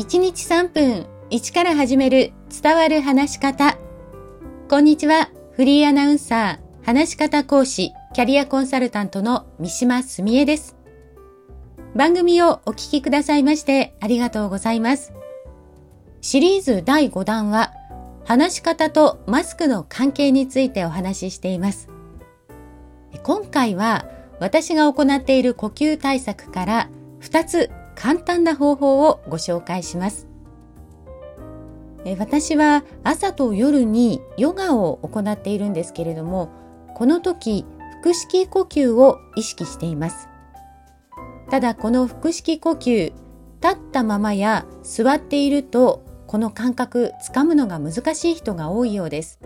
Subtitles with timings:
[0.00, 3.76] 1日3分1から始める伝わる話し方。
[4.70, 5.28] こんにちは。
[5.52, 10.74] フリーアナウンサー、話し方講師、キャリアコンサルタントの三島澄江です。
[11.94, 15.12] 番組をお聞きくださいましてありがとうございます。
[16.22, 17.74] シリーズ第5弾は、
[18.24, 21.90] 話し方とマスクの関係についてお話ししています。
[23.22, 24.06] 今回は
[24.40, 26.90] 私が行っている呼吸対策から
[27.20, 27.70] 2つ
[28.00, 30.26] 簡単な方法をご紹介します。
[32.18, 36.48] 私は朝と夜にヨガを行っているんですけれども、
[36.94, 37.66] この時、
[38.02, 40.30] 腹式呼吸を意識しています。
[41.50, 43.12] ただこの腹式呼吸、
[43.62, 49.40] 立ったままや座っていると、この感覚つかむのが難しい人が多いようです。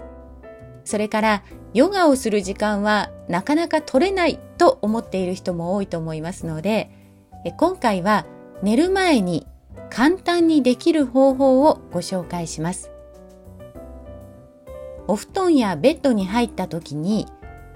[0.84, 6.90] それからヨガをする時間はなかなか取れないと思っている人も多いと思いますので、
[7.58, 8.26] 今回は
[8.62, 9.46] 寝る前に
[9.90, 12.90] 簡単にできる方法をご紹介します。
[15.06, 17.26] お布団やベッドに入った時に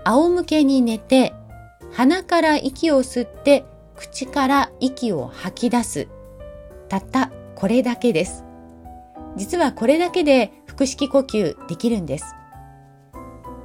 [0.04, 1.34] 仰向けに寝て
[1.92, 3.64] 鼻から息を吸って
[3.96, 6.08] 口から息を吐き出す。
[6.88, 8.44] たったこれだけです。
[9.36, 12.34] 実はこれだけで腹式呼吸できるんです。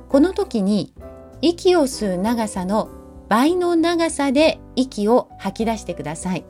[0.10, 0.94] この時に
[1.42, 2.90] 息を吸う長さの
[3.30, 6.46] 倍の長さで息を吐き出してください。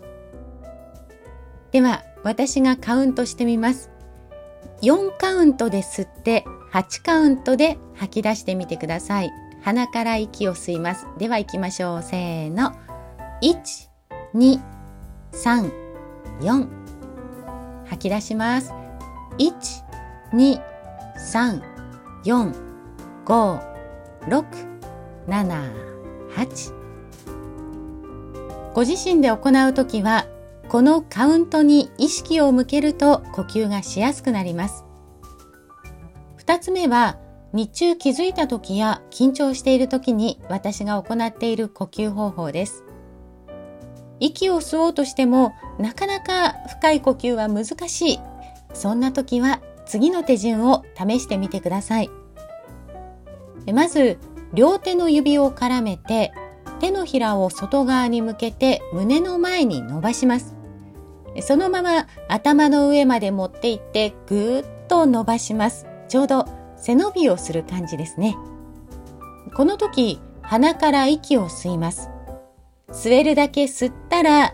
[1.73, 3.89] では、私がカウントしてみます。
[4.83, 9.31] 4カウントで吸って、8カウントで吐き出してみてください。
[9.63, 11.07] 鼻から息を吸います。
[11.17, 12.03] では行きましょう。
[12.03, 12.73] せーの。
[13.41, 13.89] 1、
[14.35, 14.61] 2、
[15.31, 15.71] 3、
[16.41, 16.67] 4。
[17.85, 18.71] 吐き出します。
[19.39, 19.53] 1、
[20.31, 20.61] 2、
[21.17, 21.59] 3、
[22.23, 22.53] 4、
[23.25, 23.61] 5、
[24.27, 24.45] 6、
[25.27, 25.73] 7、
[26.35, 26.73] 8。
[28.75, 30.27] ご自身で行うときは
[30.73, 34.85] このカウントに意識を向けると呼吸がしやすくなります。
[36.35, 37.19] 二つ目は、
[37.53, 42.83] 日中気づいた時や緊張している時に私が行っている呼吸方法です。
[44.19, 48.19] 息を吸おうとしてもなかなか深い呼吸は難しい。
[48.73, 52.09] そんな時は次の手順を試してみてください。
[53.71, 54.17] まず、
[54.55, 56.33] 両手の指を絡めて
[56.79, 60.62] 手のひらを外側に向けて胸の前に伸ばします。
[61.41, 65.87] そのまま頭の上まで持っていってぐーっと伸ばします。
[66.07, 66.45] ちょうど
[66.77, 68.35] 背伸びをする感じですね。
[69.55, 72.09] この時、鼻から息を吸います。
[72.89, 74.53] 吸えるだけ吸ったら、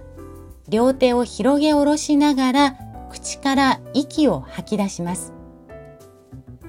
[0.70, 2.78] 両手を広げ下ろしながら、
[3.10, 5.34] 口から息を吐き出します。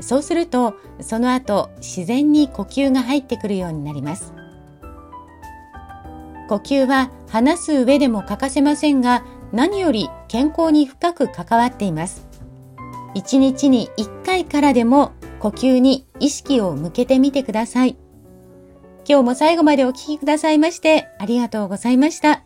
[0.00, 4.32] そうすると、その後、自然に呼吸が入ってくるようになります。
[6.50, 12.27] 呼吸は話す上でも欠かせませんが、何より健康に深く関わっています。
[13.15, 17.97] 一日に一回からでも呼吸に意識を向けてみてください。
[19.09, 22.43] 今日も最後までお聴きくださいましてありがとうございました。